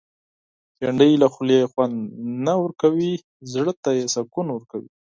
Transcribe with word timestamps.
بېنډۍ 0.77 1.11
له 1.21 1.27
خولې 1.33 1.59
خوند 1.71 1.95
نه 2.45 2.53
ورکوي، 2.63 3.13
زړه 3.53 3.73
ته 3.83 3.89
سکون 4.15 4.47
ورکوي 4.51 4.89